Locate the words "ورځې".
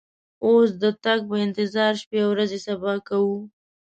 2.33-2.59